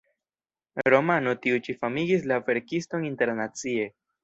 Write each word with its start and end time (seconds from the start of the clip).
Romano 0.93 1.35
tiu 1.43 1.59
ĉi 1.67 1.77
famigis 1.83 2.27
la 2.33 2.41
verkiston 2.51 3.09
internacie. 3.13 3.89